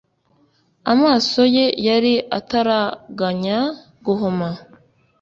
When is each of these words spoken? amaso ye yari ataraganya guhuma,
amaso 0.93 1.39
ye 1.55 1.65
yari 1.87 2.13
ataraganya 2.37 3.59
guhuma, 4.05 4.49